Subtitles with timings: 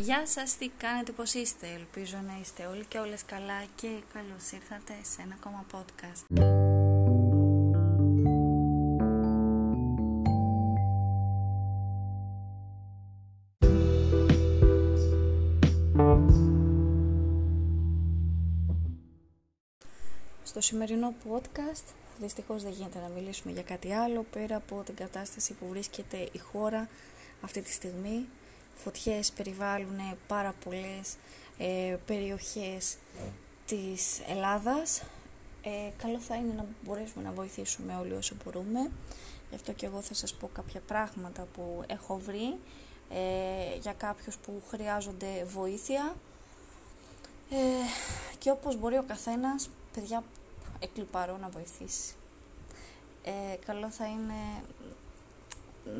[0.00, 4.50] Γεια σας, τι κάνετε, πώς είστε, ελπίζω να είστε όλοι και όλες καλά και καλώς
[4.50, 6.24] ήρθατε σε ένα ακόμα podcast.
[20.42, 21.84] Στο σημερινό podcast
[22.20, 26.38] δυστυχώς δεν γίνεται να μιλήσουμε για κάτι άλλο πέρα από την κατάσταση που βρίσκεται η
[26.38, 26.88] χώρα
[27.40, 28.26] αυτή τη στιγμή
[28.84, 31.16] φωτιές περιβάλλουν πάρα πολλές
[31.58, 32.96] ε, περιοχές
[33.66, 35.02] της Ελλάδας.
[35.62, 38.90] Ε, καλό θα είναι να μπορέσουμε να βοηθήσουμε όλοι όσο μπορούμε.
[39.48, 42.58] Γι' αυτό και εγώ θα σας πω κάποια πράγματα που έχω βρει
[43.10, 46.14] ε, για κάποιους που χρειάζονται βοήθεια.
[47.50, 47.56] Ε,
[48.38, 50.22] και όπως μπορεί ο καθένας, παιδιά,
[50.78, 52.14] εκλυπαρώ να βοηθήσει.
[53.22, 54.62] Ε, καλό θα είναι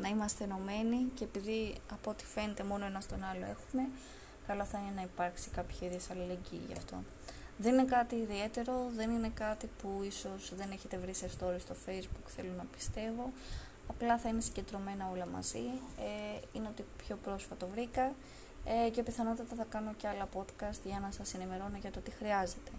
[0.01, 3.89] να είμαστε ενωμένοι και επειδή από ό,τι φαίνεται μόνο ένα στον άλλο έχουμε,
[4.47, 7.03] καλό θα είναι να υπάρξει κάποια είδη αλληλεγγύη γι' αυτό.
[7.57, 11.75] Δεν είναι κάτι ιδιαίτερο, δεν είναι κάτι που ίσως δεν έχετε βρει σε story στο
[11.85, 13.31] facebook, θέλω να πιστεύω.
[13.87, 15.65] Απλά θα είναι συγκεντρωμένα όλα μαζί.
[15.97, 18.13] Ε, είναι ότι πιο πρόσφατο βρήκα
[18.65, 22.11] ε, και πιθανότατα θα κάνω και άλλα podcast για να σας ενημερώνω για το τι
[22.11, 22.71] χρειάζεται.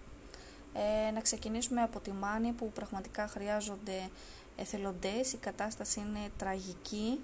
[0.74, 4.10] Ε, να ξεκινήσουμε από τη Μάνη που πραγματικά χρειάζονται
[4.56, 7.20] εθελοντές, η κατάσταση είναι τραγική,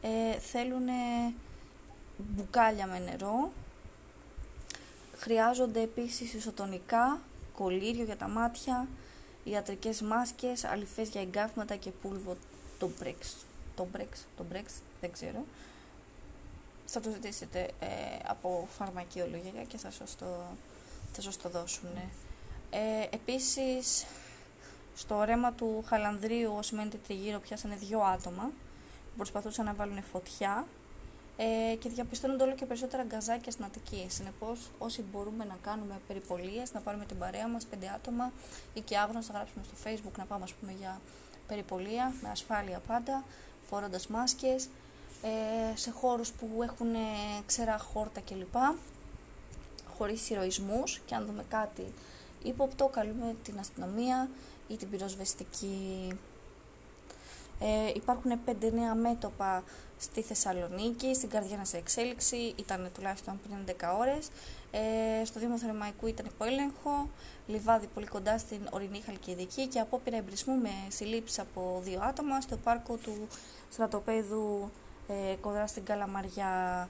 [0.00, 0.88] ε, θέλουν
[2.16, 3.52] μπουκάλια με νερό,
[5.16, 7.20] χρειάζονται επίσης ισοτονικά,
[7.54, 8.88] κολλήριο για τα μάτια,
[9.44, 12.36] ιατρικές μάσκες, αλυφές για εγκάφματα και πούλβο
[12.78, 13.46] το Brex.
[13.74, 14.66] Το Brex, το Brex,
[15.00, 15.44] δεν ξέρω.
[16.86, 17.86] Θα το ζητήσετε ε,
[18.26, 20.26] από φαρμακειολογία και θα σας το,
[21.12, 21.88] θα σας το δώσουν.
[22.70, 24.06] Ε, επίσης,
[25.00, 28.42] στο ρέμα του Χαλανδρίου, όσοι μένετε τριγύρω, πιάσανε δύο άτομα
[29.10, 30.66] που προσπαθούσαν να βάλουν φωτιά
[31.36, 34.06] ε, και διαπιστώνονται όλο και περισσότερα γκαζάκια στην Αττική.
[34.08, 38.32] Συνεπώς, όσοι μπορούμε να κάνουμε περιπολίες, να πάρουμε την παρέα μας, πέντε άτομα
[38.74, 41.00] ή και αύριο να γράψουμε στο Facebook να πάμε ας πούμε, για
[41.46, 43.24] περιπολία, με ασφάλεια πάντα,
[43.68, 44.68] φορώντας μάσκες,
[45.22, 46.94] ε, σε χώρους που έχουν
[47.46, 48.54] ξερά χόρτα κλπ.
[49.96, 51.92] Χωρίς ηρωισμού και αν δούμε κάτι
[52.42, 54.28] ύποπτο, καλούμε την αστυνομία
[54.70, 56.08] ή την πυροσβεστική.
[57.60, 59.64] Ε, υπάρχουν 5 νέα μέτωπα
[59.98, 64.28] στη Θεσσαλονίκη, στην Καρδιάνα σε εξέλιξη, ήταν τουλάχιστον πριν 10 ώρες.
[64.70, 67.08] Ε, στο Δήμο Θερμαϊκού ήταν υποέλεγχο,
[67.46, 72.56] λιβάδι πολύ κοντά στην ορεινή Χαλκιδική και απόπειρα εμπρισμού με συλλήψη από δύο άτομα στο
[72.56, 73.26] πάρκο του
[73.70, 74.70] στρατοπέδου
[75.08, 76.88] ε, κοντά στην Καλαμαριά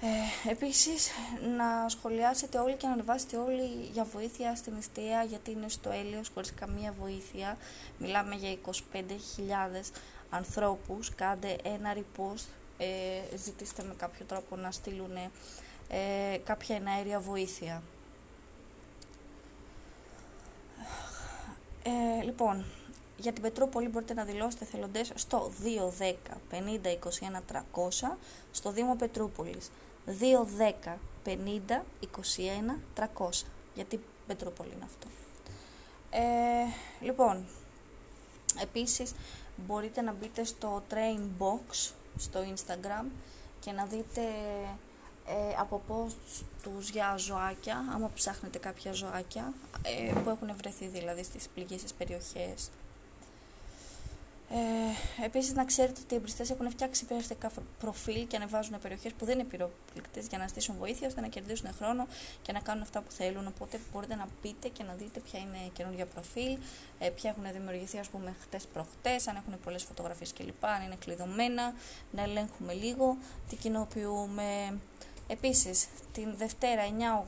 [0.00, 1.10] ε, επίσης,
[1.56, 6.30] να σχολιάσετε όλοι και να ανεβάσετε όλοι για βοήθεια στην αιστεία γιατί είναι στο έλεος
[6.34, 7.56] χωρίς καμία βοήθεια.
[7.98, 8.56] Μιλάμε για
[8.92, 9.92] 25.000
[10.30, 11.14] ανθρώπους.
[11.14, 12.46] Κάντε ένα repost,
[12.78, 15.16] ε, ζητήστε με κάποιο τρόπο να στείλουν
[15.88, 17.82] ε, κάποια εναέρια βοήθεια.
[21.82, 22.64] Ε, λοιπόν,
[23.16, 25.52] για την Πετρούπολη μπορείτε να δηλώσετε θελοντές στο
[25.98, 26.14] 210
[26.50, 28.16] 50 21 300
[28.50, 29.70] στο Δήμο Πετρούπολης.
[30.06, 30.46] 2,
[30.84, 33.46] 10, 50, 21, 300.
[33.74, 35.08] Γιατί Πετρούπολη είναι αυτό.
[36.10, 36.24] Ε,
[37.00, 37.44] λοιπόν,
[38.62, 39.12] επίσης
[39.56, 43.04] μπορείτε να μπείτε στο Train Box στο Instagram
[43.60, 44.22] και να δείτε
[45.26, 46.16] ε, από πώς
[46.62, 49.52] τους για ζωάκια, άμα ψάχνετε κάποια ζωάκια
[49.82, 52.70] ε, που έχουν βρεθεί δηλαδή στις πληγήσεις περιοχές
[54.50, 59.24] ε, Επίσης, να ξέρετε ότι οι εμπριστέ έχουν φτιάξει περιοριστικά προφίλ και ανεβάζουν περιοχές που
[59.24, 62.06] δεν είναι πυροπληκτές για να στήσουν βοήθεια ώστε να κερδίσουν χρόνο
[62.42, 63.46] και να κάνουν αυτά που θέλουν.
[63.46, 66.58] Οπότε μπορείτε να πείτε και να δείτε ποια είναι καινούργια προφίλ,
[66.98, 70.64] ε, ποια έχουν δημιουργηθεί, ας πούμε, χτες προχτές, αν έχουν πολλές φωτογραφίες κλπ.
[70.64, 71.74] Αν είναι κλειδωμένα,
[72.10, 73.16] να ελέγχουμε λίγο
[73.48, 74.78] τι κοινοποιούμε.
[75.28, 77.22] Επίσης, την Δευτέρα 9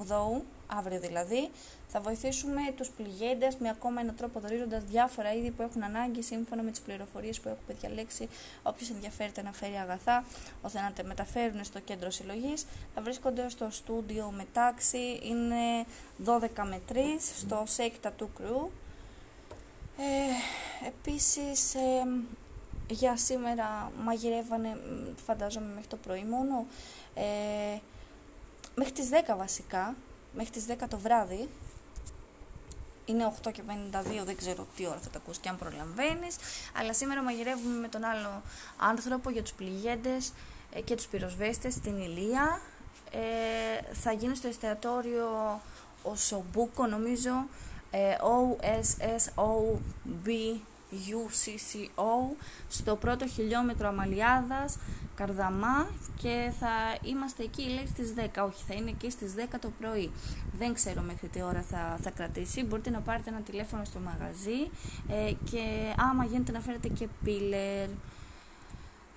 [0.69, 1.51] αύριο δηλαδή,
[1.89, 6.63] θα βοηθήσουμε τους πληγέντες με ακόμα έναν τρόπο δορίζοντας διάφορα είδη που έχουν ανάγκη σύμφωνα
[6.63, 8.29] με τις πληροφορίες που έχουμε διαλέξει.
[8.63, 10.25] Όποιος ενδιαφέρεται να φέρει αγαθά,
[10.63, 15.21] ώστε να τα μεταφέρουν στο κέντρο συλλογής, θα βρίσκονται στο στούντιο με τάξη.
[15.23, 15.87] Είναι
[16.25, 16.97] 12 με 3
[17.39, 18.71] στο σέκτα του κρού.
[19.99, 22.07] Ε, επίσης ε,
[22.89, 24.81] για σήμερα μαγειρεύανε
[25.27, 26.67] φαντάζομαι μέχρι το πρωί μόνο
[27.15, 27.79] ε,
[28.75, 29.95] μέχρι τις 10 βασικά
[30.33, 31.49] μέχρι τις 10 το βράδυ
[33.05, 36.37] είναι 8 και 52, δεν ξέρω τι ώρα θα τα ακούσει και αν προλαμβάνεις.
[36.79, 38.43] Αλλά σήμερα μαγειρεύουμε με τον άλλο
[38.77, 40.33] άνθρωπο για τους πληγέντες
[40.73, 42.61] ε, και τους πυροσβέστες στην Ηλία.
[43.11, 43.19] Ε,
[43.95, 45.61] θα γίνει στο εστιατόριο
[46.03, 47.47] ο Σομπούκο, νομίζω,
[47.91, 49.49] ε, O-S-S-O-B
[50.93, 52.37] UCCO
[52.69, 54.79] στο πρώτο χιλιόμετρο Αμαλιάδας,
[55.15, 59.71] Καρδαμά και θα είμαστε εκεί λέει στις 10, όχι θα είναι εκεί στις 10 το
[59.81, 60.11] πρωί.
[60.59, 64.71] Δεν ξέρω μέχρι τι ώρα θα, θα κρατήσει, μπορείτε να πάρετε ένα τηλέφωνο στο μαγαζί
[65.09, 67.89] ε, και άμα γίνεται να φέρετε και πίλερ.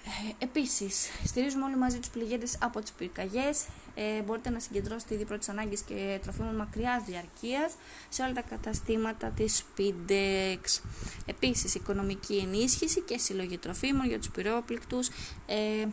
[0.06, 3.66] Ε, επίσης, στηρίζουμε όλοι μαζί τους πληγέντες από τις πυρκαγιές.
[3.96, 7.74] Ε, μπορείτε να συγκεντρώσετε ήδη πρώτης ανάγκης και τροφίμων μακριάς διαρκείας
[8.10, 10.82] σε όλα τα καταστήματα της Pindex.
[11.26, 15.08] Επίσης, οικονομική ενίσχυση και συλλογή τροφίμων για τους πυρόπληκτους
[15.46, 15.88] ε,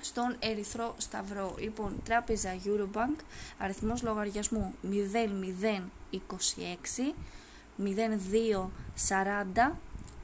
[0.00, 1.54] στον Ερυθρό Σταυρό.
[1.58, 3.16] Λοιπόν, τράπεζα Eurobank,
[3.58, 7.14] αριθμός λογαριασμού 0026
[7.78, 9.76] 0240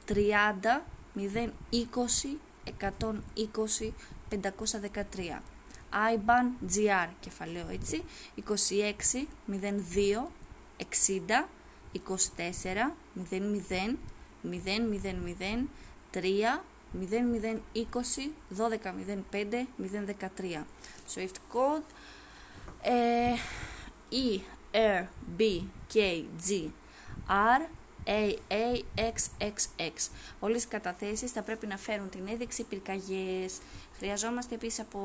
[0.07, 0.81] 30
[1.15, 3.93] 020 120
[4.29, 5.41] 513
[6.13, 8.03] IBAN GR κεφαλαίο έτσι
[8.35, 10.27] 26 02
[10.77, 11.45] 60
[11.93, 12.91] 24
[13.29, 13.97] 00
[14.43, 15.67] 00
[16.13, 16.59] 3
[16.93, 20.65] 0020 1205 013
[21.13, 21.87] Swift code
[22.81, 23.33] ε,
[24.09, 24.39] E
[24.71, 25.07] R
[25.37, 25.41] B
[25.93, 26.71] K G
[27.27, 27.61] R
[28.05, 30.09] AAXXX.
[30.39, 33.57] Όλες οι καταθέσεις θα πρέπει να φέρουν την έδειξη πυρκαγιές.
[33.97, 34.99] Χρειαζόμαστε επίσης από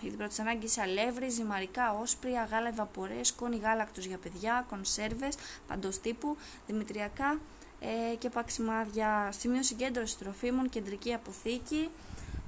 [0.00, 5.34] είδη πρώτης ανάγκης αλεύρι, ζυμαρικά, όσπρια, γάλα ευαπορές, σκόνη γάλακτος για παιδιά, κονσέρβες,
[5.68, 6.36] παντός τύπου,
[6.66, 7.40] δημητριακά
[7.80, 9.32] ε, και παξιμάδια.
[9.38, 11.90] Σημείο συγκέντρωση τροφίμων, κεντρική αποθήκη,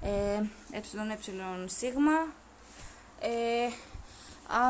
[0.03, 0.81] ε, ε,
[1.67, 2.27] σίγμα,
[3.21, 3.69] ε,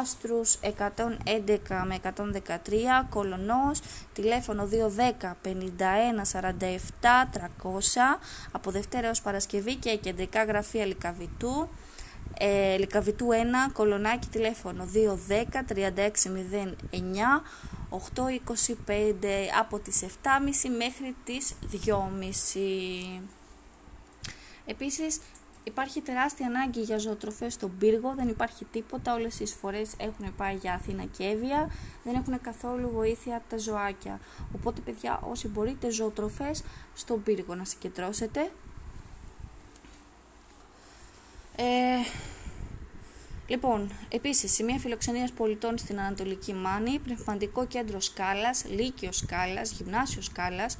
[0.00, 3.81] Άστρους 111 με 113, Κολονός,
[4.12, 8.19] τηλέφωνο 210 51 47 300,
[8.52, 11.69] από Δευτέρα έως Παρασκευή και κεντρικά γραφεία Λικαβητού,
[12.38, 17.43] ε, Λικαβητού 1, Κολονάκι, τηλέφωνο 210 3609
[17.88, 23.23] 825 από τις 7.30 μέχρι τις 2.30.
[24.67, 25.20] Επίσης,
[25.68, 30.54] Υπάρχει τεράστια ανάγκη για ζωοτροφές στον πύργο, δεν υπάρχει τίποτα, όλες οι εισφορές έχουν πάει
[30.54, 31.70] για Αθήνα και Εύβοια,
[32.04, 34.20] δεν έχουν καθόλου βοήθεια από τα ζωάκια.
[34.54, 36.62] Οπότε παιδιά όσοι μπορείτε ζωοτροφές
[36.94, 38.50] στον πύργο να συγκεντρώσετε.
[41.56, 41.64] Ε,
[43.48, 50.76] Λοιπόν, επίσης, σημεία φιλοξενίας πολιτών στην Ανατολική Μάνη, πνευματικό κέντρο Σκάλας, Λύκειο Σκάλας, Γυμνάσιο Σκάλας,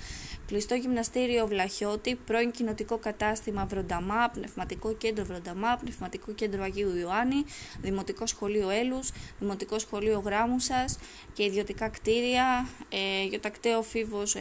[0.47, 7.45] κλειστό γυμναστήριο Βλαχιώτη, πρώην κοινοτικό κατάστημα Βρονταμά, πνευματικό κέντρο Βρονταμά, πνευματικό κέντρο Αγίου Ιωάννη,
[7.81, 10.85] δημοτικό σχολείο Έλους, δημοτικό σχολείο Γράμμουσα
[11.33, 14.41] και ιδιωτικά κτίρια, ε, γιοτακτέο Φίβος ε,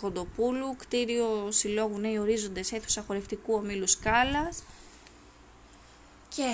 [0.00, 4.62] Κοντοπούλου, κτίριο Συλλόγου Νέοι Ορίζοντες, αίθουσα χορευτικού ομίλου Σκάλας.
[6.28, 6.44] Και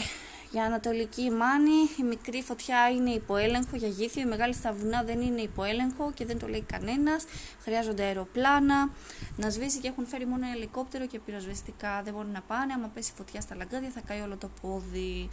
[0.53, 5.21] για Ανατολική Μάνη η μικρή φωτιά είναι υποέλεγχο για γήθιο, η μεγάλη στα βουνά δεν
[5.21, 7.25] είναι υποέλεγχο και δεν το λέει κανένας.
[7.61, 8.91] Χρειάζονται αεροπλάνα
[9.37, 12.03] να σβήσει και έχουν φέρει μόνο ελικόπτερο και πυροσβεστικά.
[12.03, 12.73] Δεν μπορούν να πάνε.
[12.73, 15.29] Άμα πέσει φωτιά στα λαγκάδια θα καεί όλο το πόδι.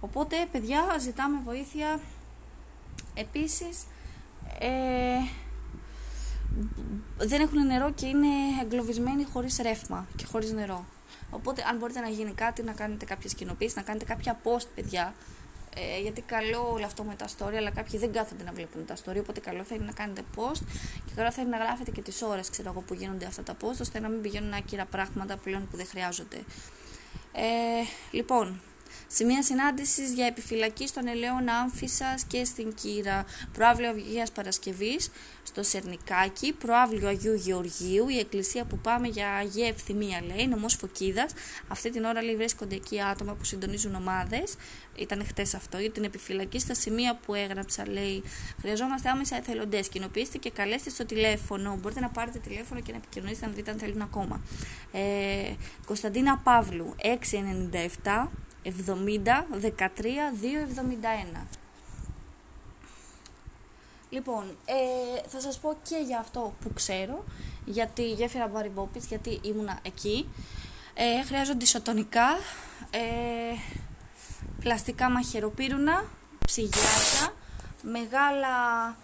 [0.00, 2.00] Οπότε, παιδιά, ζητάμε βοήθεια.
[3.14, 3.84] Επίσης,
[4.58, 4.68] ε,
[7.16, 8.28] δεν έχουν νερό και είναι
[8.62, 10.84] εγκλωβισμένοι χωρίς ρεύμα και χωρίς νερό.
[11.30, 15.14] Οπότε, αν μπορείτε να γίνει κάτι, να κάνετε κάποιες κοινοποίησεις, να κάνετε κάποια post, παιδιά.
[15.76, 18.96] Ε, γιατί καλό όλο αυτό με τα story, αλλά κάποιοι δεν κάθονται να βλέπουν τα
[18.96, 19.16] story.
[19.20, 20.62] Οπότε, καλό θα είναι να κάνετε post
[21.06, 22.50] και καλό θα είναι να γράφετε και τις ώρες
[22.86, 26.36] που γίνονται αυτά τα post, ώστε να μην πηγαίνουν άκυρα πράγματα πλέον που δεν χρειάζονται.
[27.32, 28.60] Ε, λοιπόν,
[29.06, 33.24] Σημεία συνάντηση για επιφυλακή στον Ελαιών Άμφισας και στην Κύρα.
[33.52, 35.10] Προάβλιο Αγία Παρασκευής
[35.42, 36.52] στο Σερνικάκι.
[36.52, 38.08] Προάβλιο Αγίου Γεωργίου.
[38.08, 40.46] Η εκκλησία που πάμε για Αγία Ευθυμία λέει.
[40.46, 41.32] Νομός Φωκίδας.
[41.68, 44.54] Αυτή την ώρα λέει βρίσκονται εκεί άτομα που συντονίζουν ομάδες.
[44.94, 47.88] Ήταν χτες αυτό για την επιφυλακή στα σημεία που έγραψα.
[47.88, 48.22] Λέει
[48.60, 49.88] Χρειαζόμαστε άμεσα εθελοντές.
[49.88, 51.78] Κοινοποιήστε και καλέστε στο τηλέφωνο.
[51.80, 54.42] Μπορείτε να πάρετε τηλέφωνο και να επικοινωνήσετε να δείτε αν θέλουν ακόμα.
[54.92, 55.00] Ε,
[55.86, 58.28] Κωνσταντίνα Παύλου 697
[58.64, 59.88] 70 13
[61.34, 61.46] 271.
[64.10, 67.24] Λοιπόν, ε, θα σας πω και για αυτό που ξέρω,
[67.64, 70.28] γιατί γέφυρα Μπαριμπόπης, γιατί ήμουνα εκεί.
[70.94, 72.28] Ε, χρειάζονται ισοτονικά,
[72.90, 73.00] ε,
[74.60, 76.04] πλαστικά μαχαιροπύρουνα,
[76.46, 77.34] ψυγιάκια,
[77.82, 78.96] μεγάλα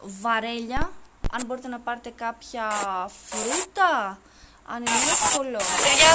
[0.00, 0.90] βαρέλια,
[1.32, 2.68] αν μπορείτε να πάρετε κάποια
[3.26, 4.18] φρούτα,
[4.66, 5.58] αν είναι εύκολο.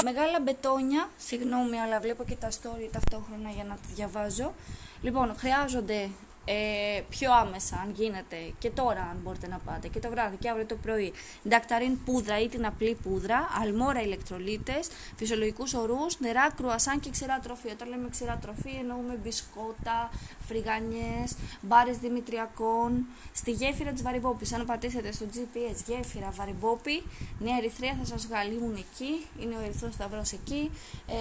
[0.03, 4.53] Μεγάλα μπετόνια, συγγνώμη, αλλά βλέπω και τα story ταυτόχρονα για να τα διαβάζω.
[5.01, 6.09] Λοιπόν, χρειάζονται
[6.49, 10.49] ε, πιο άμεσα αν γίνεται και τώρα αν μπορείτε να πάτε και το βράδυ και
[10.49, 11.13] αύριο το πρωί.
[11.49, 17.69] Ντακταρίν πούδρα ή την απλή πούδρα αλμόρα ηλεκτρολίτες φυσιολογικούς ορούς νερά κρουασάν και ξηρά τροφή.
[17.69, 20.09] Όταν λέμε ξηρά τροφή εννοούμε μπισκότα
[20.47, 23.05] φρυγανιές μπάρες δημητριακών.
[23.33, 27.03] Στη γέφυρα της Βαριμπόπης αν πατήσετε στο GPS γέφυρα Βαριμπόπη
[27.39, 30.71] Νέα Ερυθρέα θα σας βγάλει ήμουν εκεί είναι ο Ερυθρός Σταυρός εκεί.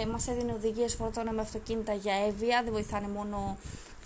[0.02, 3.56] Ε, μας έδινε οδηγίες φορτώνα με αυτοκίνητα για έβεια δεν βοηθάνε μόνο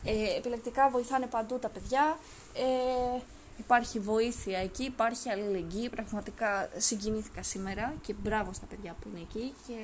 [0.05, 2.19] ε, επιλεκτικά βοηθάνε παντού τα παιδιά.
[2.55, 3.21] Ε,
[3.59, 5.89] υπάρχει βοήθεια εκεί, υπάρχει αλληλεγγύη.
[5.89, 9.53] Πραγματικά συγκινήθηκα σήμερα και μπράβο στα παιδιά που είναι εκεί.
[9.67, 9.75] Και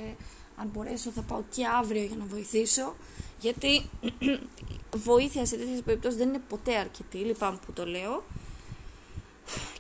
[0.57, 2.95] αν μπορέσω θα πάω και αύριο για να βοηθήσω.
[3.41, 3.89] Γιατί
[5.09, 8.23] βοήθεια σε τέτοιες περιπτώσεις δεν είναι ποτέ αρκετή, λυπάμαι που το λέω.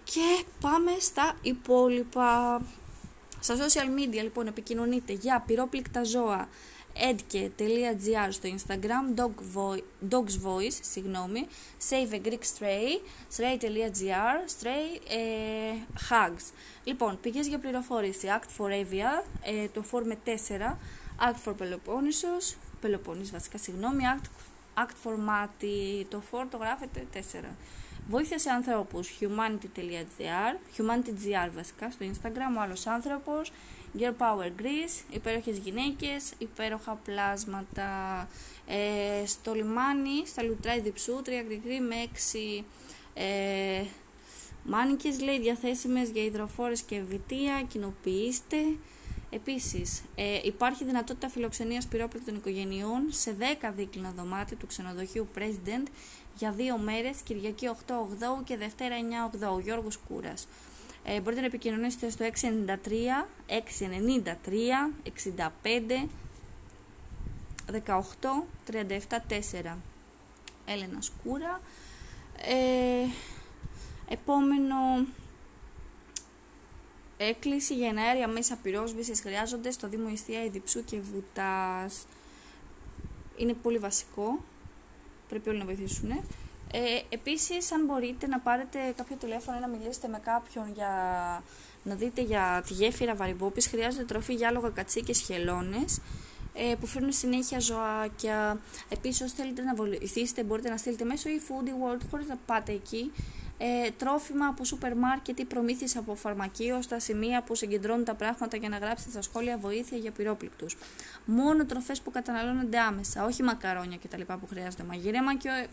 [0.05, 2.61] Και πάμε στα υπόλοιπα.
[3.41, 6.49] Στα social media λοιπόν επικοινωνείτε για πυρόπληκτα ζώα,
[7.01, 9.33] edke.gr στο Instagram, dog
[10.11, 11.47] dogs voice, συγγνώμη,
[11.91, 13.01] save a Greek stray,
[13.37, 15.73] stray.gr, stray ε,
[16.11, 16.53] hugs.
[16.85, 20.31] Λοιπόν, πηγές για πληροφόρηση, Act for Avia, ε, το for με 4,
[21.19, 24.27] Act for Peloponnesos, Peloponnesos βασικά, συγγνώμη, Act,
[24.83, 27.19] Act for Mati, το for το γράφετε 4.
[28.09, 33.53] Βοήθεια σε ανθρώπους, humanity.gr, humanity.gr βασικά στο Instagram, ο άλλος άνθρωπος,
[33.99, 38.29] Girl Power Greece, υπέροχες γυναίκες, υπέροχα πλάσματα.
[38.69, 42.65] Ε, στο λιμάνι, στα λουτρά διψού, τρία γκρι με έξι
[43.15, 43.85] ε,
[44.65, 48.57] μάνικες, λέει, διαθέσιμες για υδροφόρες και βιτία, κοινοποιήστε.
[49.31, 55.87] Επίσης, ε, υπάρχει δυνατότητα φιλοξενίας πυρόπληκτων οικογενειών σε 10 δίκλινα δωμάτια του ξενοδοχείου President
[56.39, 60.49] για δύο μέρες, Κυριακή 8-8 και Δευτέρα 9-8, Γιώργος Κούρας.
[61.05, 66.09] Ε, μπορείτε να επικοινωνήσετε στο 693 693 65
[67.73, 69.77] 18 37 4
[70.67, 71.61] Έλενα Σκούρα.
[72.43, 73.09] Ε,
[74.09, 74.77] επόμενο
[77.17, 82.07] έκκληση για εναέρια μέσα πυρόσβησης χρειάζονται στο Δήμο Ιστία Ιδιψού και Βουτάς.
[83.37, 84.45] Είναι πολύ βασικό
[85.29, 86.11] πρέπει όλοι να βοηθήσουν
[86.73, 86.79] ε,
[87.09, 90.91] επίσης, αν μπορείτε να πάρετε κάποιο τηλέφωνο ή να μιλήσετε με κάποιον για
[91.83, 96.01] να δείτε για τη γέφυρα Βαριμπόπης, χρειάζεται τροφή για άλογα κατσίκες χελώνες
[96.55, 98.61] ε, που φέρνουν συνέχεια ζωάκια.
[98.89, 102.73] Επίσης, όσοι θέλετε να βοηθήσετε, μπορείτε να στείλετε μέσω ή Foodie World χωρίς να πάτε
[102.73, 103.13] εκεί.
[103.59, 108.57] Ε, τρόφιμα από σούπερ μάρκετ ή προμήθειες από φαρμακείο στα σημεία που συγκεντρώνουν τα πράγματα
[108.57, 110.77] για να γράψετε στα σχόλια βοήθεια για πυρόπληκτους.
[111.25, 114.23] Μόνο τροφές που καταναλώνονται άμεσα, όχι μακαρόνια κτλ.
[114.23, 115.69] που χρειάζεται μαγείρεμα και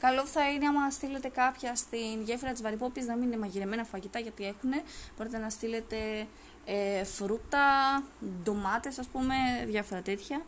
[0.00, 4.18] Καλό θα είναι άμα στείλετε κάποια στην γέφυρα της Βαρυπόπης να μην είναι μαγειρεμένα φαγητά
[4.18, 4.70] γιατί έχουν.
[5.16, 6.26] Μπορείτε να στείλετε
[6.64, 8.02] ε, φρούτα,
[8.42, 9.34] ντομάτες ας πούμε,
[9.66, 10.42] διάφορα τέτοια.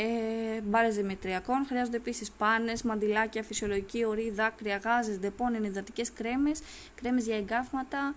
[0.00, 6.60] Ε, μπάρες δημητριακών, χρειάζονται επίσης πάνες, μαντιλάκια, φυσιολογική ορή, δάκρυα, γάζες, δεπών, ενυδατικές κρέμες,
[6.94, 8.14] κρέμες για εγκάφματα,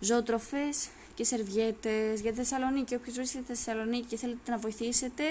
[0.00, 2.20] ζωοτροφές και σερβιέτες.
[2.20, 5.22] Για Θεσσαλονίκη, όποιος βρίσκεται στη Θεσσαλονίκη και θέλετε να βοηθήσετε,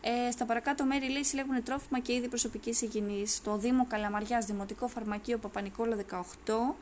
[0.00, 3.34] ε, στα παρακάτω μέρη λέει συλλέγουν τρόφιμα και είδη προσωπικής υγιεινής.
[3.34, 6.76] Στο Δήμο Καλαμαριάς, Δημοτικό Φαρμακείο Παπανικόλα 18.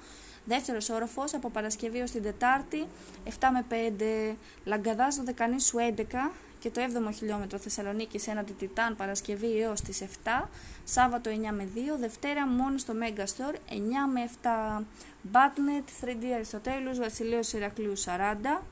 [0.44, 2.86] Δεύτερος όροφος από Παρασκευή ω την Τετάρτη
[3.24, 4.36] 7 με 5.
[4.64, 6.30] Λαγκαδάς Δεκανήσου 11
[6.62, 10.48] και το 7ο χιλιόμετρο Θεσσαλονίκη έναντι Τιτάν Παρασκευή έως τις 7.
[10.84, 11.78] Σάββατο 9 με 2.
[12.00, 13.56] Δευτέρα μόνο στο Mega Store 9
[14.12, 14.82] με 7.
[15.32, 18.62] Batnet 3D Αριστοτέλους Βασιλείο Ηρακλείου 40.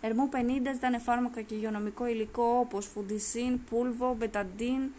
[0.00, 0.36] Ερμού 50
[0.74, 4.90] ήταν φάρμακα και υγειονομικό υλικό όπως φουντισίν, πούλβο, μπεταντίν,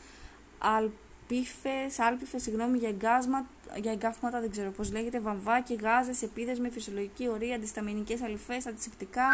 [0.57, 3.45] αλπίφες, άλπιφες, συγγνώμη, για, εγκάσμα,
[3.81, 9.27] για εγκάφματα, δεν ξέρω πώς λέγεται, βαμβάκι, γάζες, επίδες με φυσιολογική ορία, αντισταμινικές αλυφές, αντισηπτικά,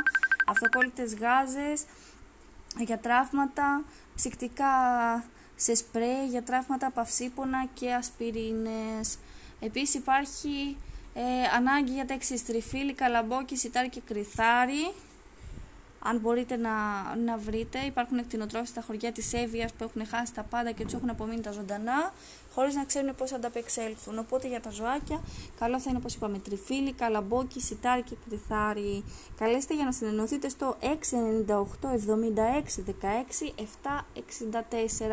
[0.48, 1.84] αυτοκόλλητες γάζες,
[2.78, 3.84] για τραύματα,
[4.16, 4.74] ψυκτικά
[5.56, 9.18] σε σπρέ, για τραύματα παυσίπονα και ασπιρίνες.
[9.60, 10.78] Επίσης υπάρχει
[11.14, 11.22] ε,
[11.56, 14.94] ανάγκη για τα εξής τριφύλι, καλαμπόκι, σιτάρι και κρυθάρι
[16.04, 16.72] αν μπορείτε να,
[17.26, 20.94] να βρείτε, υπάρχουν εκτινοτρόφοι στα χωριά της Εύβοιας που έχουν χάσει τα πάντα και τους
[20.94, 22.14] έχουν απομείνει τα ζωντανά,
[22.56, 24.20] χωρίς να ξέρουν πώς θα ανταπεξέλθουν.
[24.20, 25.22] Οπότε για τα ζωάκια,
[25.60, 29.04] καλό θα είναι, όπως είπαμε, τριφύλι, καλαμπόκι, σιτάρι και κρυθάρι.
[29.38, 30.86] Καλέστε για να συνεννοηθείτε στο 698
[31.88, 33.54] 76 16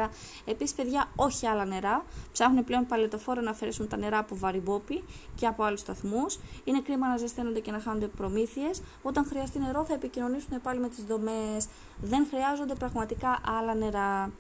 [0.07, 0.11] 764.
[0.45, 2.05] Επίσης, παιδιά, όχι άλλα νερά.
[2.33, 5.05] Ψάχνουν πλέον παλαιτοφόρο να αφαιρέσουν τα νερά από βαριμπόπι
[5.35, 6.39] και από άλλους σταθμούς.
[6.65, 8.83] Είναι κρίμα να ζεσταίνονται και να χάνονται προμήθειες.
[9.03, 11.69] Όταν χρειαστεί νερό θα επικοινωνήσουν πάλι με τις δομές.
[12.01, 14.33] Δεν χρειάζονται πραγματικά άλλα νερά.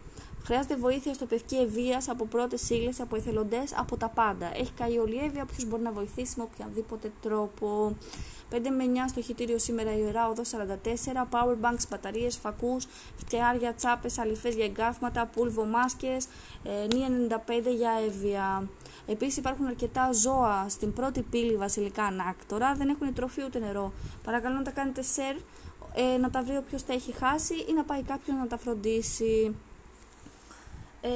[0.48, 4.50] Χρειάζεται βοήθεια στο πευκή ευεία από πρώτες ύλες, από εθελοντές, από τα πάντα.
[4.54, 7.96] Έχει καεί όλη η έβεια, όποιος μπορεί να βοηθήσει με οποιαδήποτε τρόπο.
[8.50, 12.86] 5 με 9 στο χιτήριο σήμερα η ώρα, οδός 44, power banks, μπαταρίες, φακούς,
[13.16, 16.26] φτιάρια, τσάπες, αληφέ για εγκάφματα, πούλβο, μάσκες,
[16.64, 18.68] ε, 95 για έβεια.
[19.06, 23.92] Επίσης υπάρχουν αρκετά ζώα στην πρώτη πύλη βασιλικά ανάκτορα, δεν έχουν τροφή ούτε νερό.
[24.24, 25.40] Παρακαλώ να τα κάνετε share,
[25.94, 29.54] ε, να τα βρει όποιος τα έχει χάσει ή να πάει κάποιον να τα φροντίσει.
[31.00, 31.08] Ε,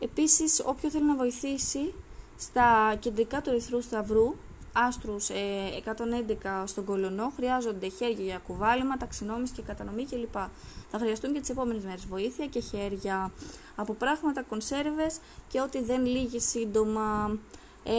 [0.00, 1.94] επίσης, όποιο θέλει να βοηθήσει
[2.38, 4.34] στα κεντρικά του Ερυθρού Σταυρού,
[4.72, 5.34] άστρους ε,
[5.84, 10.36] 111 στον κολονό, χρειάζονται χέρια για κουβάλιμα, ταξινόμηση και κατανομή κλπ.
[10.90, 13.32] Θα χρειαστούν και τις επόμενες μέρες βοήθεια και χέρια
[13.76, 17.38] από πράγματα, κονσέρβες και ό,τι δεν λύγει σύντομα.
[17.84, 17.92] Ε,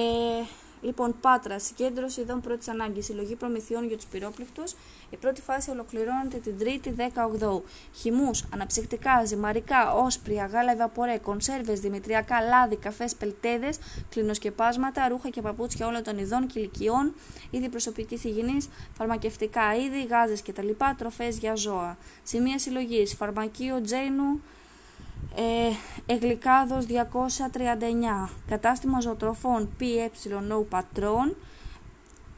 [0.81, 4.75] Λοιπόν, Πάτρα, συγκέντρωση ειδών πρώτης ανάγκης, συλλογή προμηθειών για τους πυρόπληκτους.
[5.09, 7.61] Η πρώτη φάση ολοκληρώνεται την 3η 18.
[7.93, 13.77] Χυμούς, αναψυκτικά, ζυμαρικά, όσπρια, γάλα ευαπορέ, κονσέρβες, δημητριακά, λάδι, καφές, πελτέδες,
[14.09, 17.13] κλινοσκεπάσματα, ρούχα και παπούτσια όλων των ειδών και ηλικιών,
[17.49, 20.69] είδη προσωπικής υγιεινής, φαρμακευτικά είδη, γάζες κτλ.
[20.97, 21.97] Τροφές για ζώα.
[22.23, 24.41] Σημεία συλλογής, φαρμακείο Τζέινου,
[25.35, 25.71] ε,
[26.13, 31.35] Εγλικάδος 239 Κατάστημα ζωοτροφών PEO Πατρών.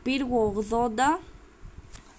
[0.03, 1.19] Πύργου 80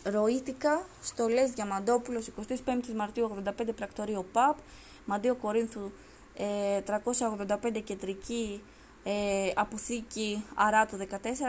[0.05, 0.85] Ροήτικα.
[1.03, 2.31] Στολές Διαμαντόπουλος
[2.67, 4.57] 25 Μαρτίου 85 Πρακτορείο ΠΑΠ.
[5.05, 5.91] Μαντίο Κορίνθου
[6.35, 8.63] ε, 385 Κεντρική
[9.05, 11.05] ε, Αποθήκη Αράτου 14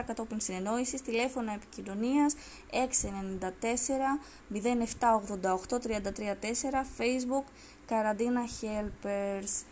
[0.05, 1.01] κατόπιν συνεννόησης.
[1.01, 2.36] Τηλέφωνα επικοινωνίας
[2.72, 7.43] 694 0788 334 Facebook
[7.86, 9.63] Καραντίνα Helpers.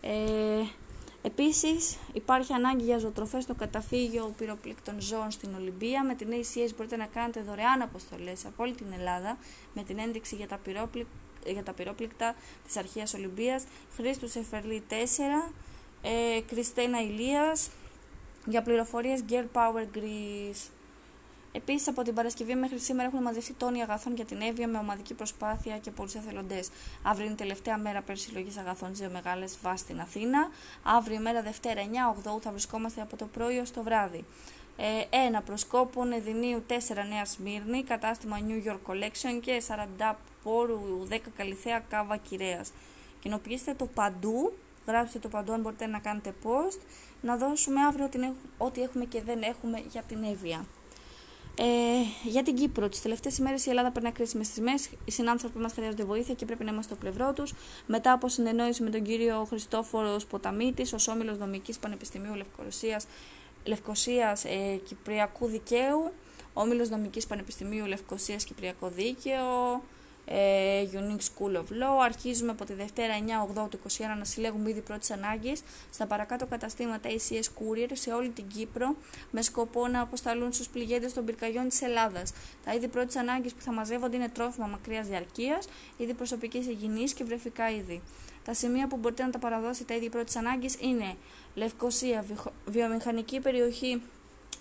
[0.00, 0.64] Ε,
[1.22, 6.04] επίσης υπάρχει ανάγκη για ζωοτροφές στο καταφύγιο πυροπλήκτων ζώων στην Ολυμπία.
[6.04, 9.38] Με την ACS μπορείτε να κάνετε δωρεάν αποστολές από όλη την Ελλάδα
[9.74, 11.10] με την ένδειξη για τα, πυρόπληκτα,
[11.46, 12.34] για τα πυρόπληκτα
[12.66, 13.64] της αρχαίας Ολυμπίας.
[13.96, 15.52] Χρήστους Εφερλή 4,
[16.02, 17.70] ε, Κριστένα Ηλίας,
[18.46, 20.79] για πληροφορίες Gear Power Greece.
[21.52, 25.14] Επίσης, από την Παρασκευή μέχρι σήμερα έχουν μαζευτεί τόνοι αγαθών για την Εύβοια με ομαδική
[25.14, 26.68] προσπάθεια και πολλούς εθελοντές.
[27.02, 30.48] Αύριο είναι η τελευταία μέρα περισυλλογή αγαθών σε μεγάλες βάσεις στην Αθήνα.
[30.82, 34.24] Αύριο, μέρα Δευτέρα 9 θα βρισκόμαστε από το πρωί ως το βράδυ.
[34.76, 36.72] Ε, ένα προσκόπων Εδινίου 4
[37.08, 39.62] Νέα Σμύρνη, κατάστημα New York Collection και
[40.00, 42.64] 40 πόρου 10 Καλυθέα Κάβα Κυραία.
[43.20, 44.52] Κοινοποιήστε το παντού,
[44.86, 46.80] γράψτε το παντού αν μπορείτε να κάνετε post,
[47.20, 50.64] να δώσουμε αύριο ό,τι έχουμε και δεν έχουμε για την Εύβοια.
[51.62, 51.64] Ε,
[52.24, 54.90] για την Κύπρο, τις τελευταίες ημέρες η Ελλάδα περνάει κρίσιμες στιγμές.
[55.04, 57.54] Οι συνάνθρωποι μας χρειάζονται βοήθεια και πρέπει να είμαστε στο πλευρό τους.
[57.86, 63.00] Μετά από συνεννόηση με τον κύριο Χριστόφορος Ποταμίτη, ω όμιλο Νομική Πανεπιστημίου Λευκοσία
[63.64, 66.12] Λευκοσίας, ε, Κυπριακού Δικαίου,
[66.52, 69.80] Όμιλος Νομικής Πανεπιστημίου Λευκοσίας Κυπριακό Δίκαιο, ε,
[70.92, 72.02] Unique School of Law.
[72.04, 73.14] Αρχίζουμε από τη Δευτέρα
[73.56, 73.88] 9 8 του 21
[74.18, 75.62] να συλλέγουμε ήδη πρώτης ανάγκης
[75.92, 78.96] στα παρακάτω καταστήματα ACS Courier σε όλη την Κύπρο
[79.30, 82.32] με σκοπό να αποσταλούν στους πληγέντες των πυρκαγιών της Ελλάδας.
[82.64, 87.24] Τα είδη πρώτης ανάγκης που θα μαζεύονται είναι τρόφιμα μακριά διαρκείας, είδη προσωπικής υγιεινής και
[87.24, 88.02] βρεφικά είδη.
[88.44, 91.14] Τα σημεία που μπορείτε να τα παραδώσετε είδη πρώτης ανάγκης είναι
[91.54, 92.24] Λευκοσία,
[92.66, 94.02] βιομηχανική περιοχή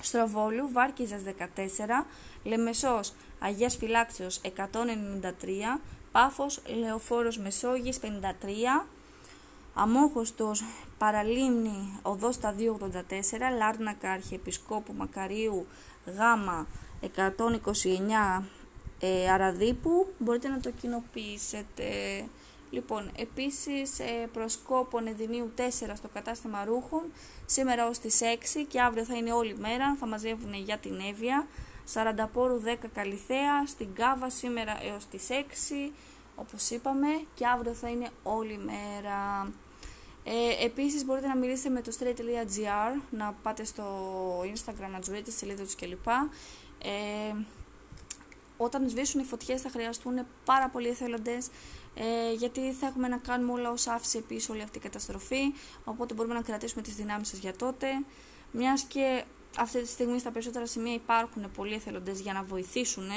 [0.01, 2.05] Στροβόλου, Βάρκιζας 14,
[2.43, 5.79] Λεμεσός, Αγίας Φυλάξεως 193,
[6.11, 8.87] Πάφος, Λεωφόρος Μεσόγης 53,
[9.73, 10.63] Αμόχωστος,
[10.97, 15.67] Παραλίμνη, Οδός στα 284, Λάρνακα, Αρχιεπισκόπου Μακαρίου,
[16.17, 16.67] Γάμα
[17.01, 18.43] 129,
[18.99, 21.83] ε, Αραδίπου, μπορείτε να το κοινοποιήσετε.
[22.71, 25.61] Λοιπόν, επίσης ε, προσκόπων Εδινίου 4
[25.95, 27.03] στο κατάστημα ρούχων,
[27.45, 31.47] σήμερα ως τις 6 και αύριο θα είναι όλη μέρα, θα μαζεύουν για την Εύβοια.
[31.93, 35.91] 40 πόρου 10 Καλυθέα, στην Κάβα σήμερα έως τις 6,
[36.35, 39.51] όπως είπαμε, και αύριο θα είναι όλη μέρα.
[40.23, 43.85] Ε, επίσης μπορείτε να μιλήσετε με το straight.gr, να πάτε στο
[44.41, 46.07] Instagram, να τζουρείτε τη σελίδα τους κλπ.
[46.83, 47.35] Ε,
[48.57, 51.49] όταν σβήσουν οι φωτιές θα χρειαστούν πάρα πολλοί εθελοντές
[51.95, 56.13] ε, γιατί θα έχουμε να κάνουμε όλα όσα άφησε πίσω όλη αυτή η καταστροφή οπότε
[56.13, 57.87] μπορούμε να κρατήσουμε τις δυνάμεις σας για τότε
[58.51, 59.23] μιας και
[59.57, 63.09] αυτή τη στιγμή στα περισσότερα σημεία υπάρχουν πολλοί εθελοντές για να βοηθήσουν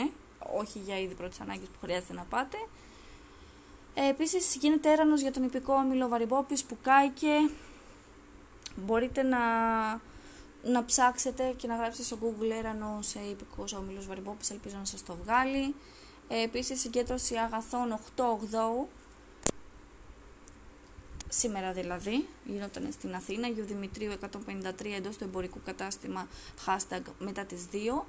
[0.57, 2.57] όχι για είδη πρώτης ανάγκης που χρειάζεται να πάτε
[3.95, 7.51] ε, επίσης γίνεται έρανος για τον υπηκό όμιλο Βαριμπόπης που κάηκε
[8.77, 9.41] μπορείτε να
[10.63, 15.03] να ψάξετε και να γράψετε στο Google έρανο σε υπηκός όμιλος Βαριμπόπης, ελπίζω να σας
[15.05, 15.75] το βγάλει.
[16.29, 18.87] Ε, επίσης συγκέντρωση αγαθών 8-8
[21.35, 24.29] σήμερα δηλαδή, γινόταν στην Αθήνα, Γιου Δημητρίου 153
[24.97, 26.29] εντός του εμπορικού κατάστημα
[26.67, 28.07] hashtag μετά τις 2.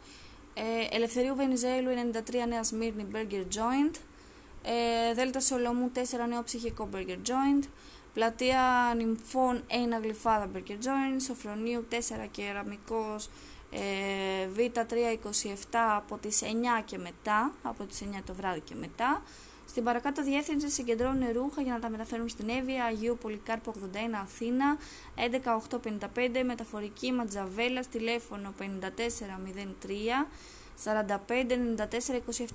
[0.54, 3.96] Ε, Ελευθερίου Βενιζέλου 93 Νέα Σμύρνη Burger Joint.
[4.64, 7.64] Ε, Δέλτα Σολομού 4 νέο ψυχικό Burger Joint.
[8.14, 11.96] Πλατεία Νυμφών 1 γλυφάδα Burger Joint, Σοφρονίου 4
[12.32, 13.30] κεραμικός
[13.72, 16.46] ε, Β327 από τις 9
[16.86, 19.22] και μετά, από τις 9 το βράδυ και μετά.
[19.74, 24.78] Στην παρακάτω διεύθυνση συγκεντρώνουν ρούχα για να τα μεταφέρουν στην Εύβοια, Αγίου Πολυκάρπου 81 Αθήνα,
[26.06, 28.66] 11855 μεταφορική Ματζαβέλα, τηλέφωνο 5403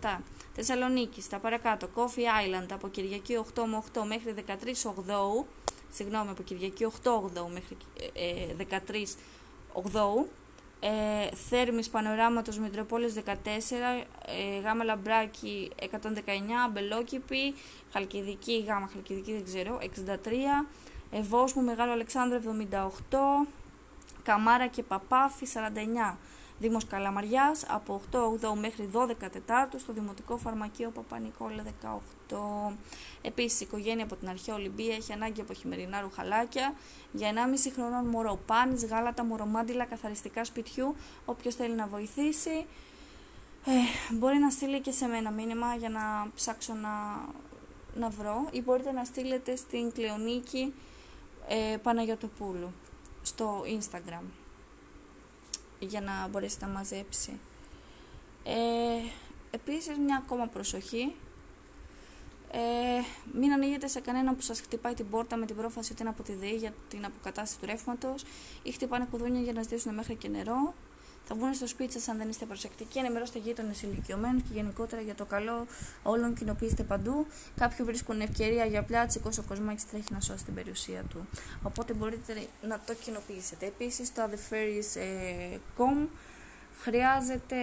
[0.01, 0.19] 45-94-27.
[0.55, 4.53] Θεσσαλονίκη, στα παρακάτω, Coffee Island από Κυριακή 8 με 8 μέχρι 13
[4.83, 5.45] 8
[5.93, 7.77] συγγνώμη, από Κυριακή 8 8 μέχρι
[8.13, 9.05] ε, 13
[9.75, 10.25] 8
[10.81, 17.55] ε, Θέρμης Πανοράματος Μητροπόλης 14, ε, Γάμα Λαμπράκη 119, Μπελόκηπη,
[17.93, 20.67] Χαλκιδική, Γάμα Χαλκιδική δεν ξέρω, 63,
[21.11, 23.47] Ευόσμου Μεγάλο Αλεξάνδρου 78,
[24.23, 26.17] Καμάρα και Παπάφη 49.
[26.61, 31.65] Δήμος Καλαμαριάς από 8 8 μέχρι 12 Τετάρτου στο Δημοτικό Φαρμακείο Παπα-Νικόλα
[32.31, 32.73] 18.
[33.23, 36.75] Επίσης η οικογένεια από την αρχαία Ολυμπία έχει ανάγκη από χειμερινά ρουχαλάκια
[37.13, 40.95] για 1,5 χρονών μωρό, πάνης, γάλατα, μωρομάντιλα, καθαριστικά σπιτιού,
[41.25, 42.67] όποιος θέλει να βοηθήσει.
[43.65, 43.71] Ε,
[44.15, 46.91] μπορεί να στείλει και σε μένα μήνυμα για να ψάξω να,
[47.95, 50.75] να βρω ή μπορείτε να στείλετε στην Κλεονίκη
[51.49, 52.73] ε, Παναγιωτοπούλου
[53.23, 54.23] στο Instagram
[55.79, 57.39] για να μπορέσει να μαζέψει.
[58.45, 58.55] Ε,
[59.51, 61.15] επίσης μια ακόμα προσοχή
[62.51, 62.59] ε,
[63.33, 66.23] μην ανοίγετε σε κανέναν που σας χτυπάει την πόρτα με την πρόφαση ότι είναι από
[66.23, 68.25] τη ΔΕΗ για την αποκατάσταση του ρεύματος
[68.63, 70.75] ή χτυπάνε κουδούνια για να ζητήσουν μέχρι και νερό.
[71.31, 72.99] Θα βγουν στο σπίτι σας αν δεν είστε προσεκτικοί.
[72.99, 75.67] Ενημερώστε γείτονες ηλικιωμένους και γενικότερα για το καλό
[76.03, 76.35] όλων.
[76.35, 77.27] Κοινοποιήστε παντού.
[77.57, 81.29] Κάποιοι βρίσκουν ευκαιρία για πλάτσικο ο κοσμάκι τρέχει να σώσει την περιουσία του.
[81.63, 83.67] Οπότε μπορείτε να το κοινοποιήσετε.
[83.67, 86.09] Επίσης, το theferries.com
[86.81, 87.57] χρειάζεται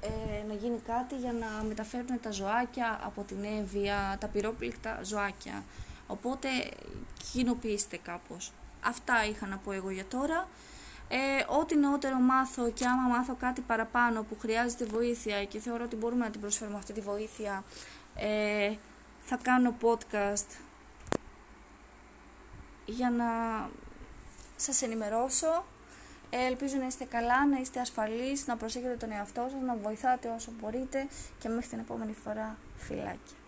[0.00, 5.64] ε, να γίνει κάτι για να μεταφέρουν τα ζωάκια από την Εύβοια, τα πυρόπληκτα ζωάκια.
[6.06, 6.48] Οπότε
[7.32, 8.52] κοινοποιήστε κάπως.
[8.80, 10.48] Αυτά είχα να πω εγώ για τώρα.
[11.08, 15.96] Ε, ό,τι νεότερο μάθω και άμα μάθω κάτι παραπάνω που χρειάζεται βοήθεια και θεωρώ ότι
[15.96, 17.64] μπορούμε να την προσφέρουμε αυτή τη βοήθεια,
[18.14, 18.74] ε,
[19.20, 20.58] θα κάνω podcast
[22.86, 23.24] για να
[24.56, 25.64] σας ενημερώσω
[26.30, 30.52] Ελπίζω να είστε καλά, να είστε ασφαλείς, να προσέχετε τον εαυτό σας, να βοηθάτε όσο
[30.60, 33.43] μπορείτε και μέχρι την επόμενη φορά φιλάκια.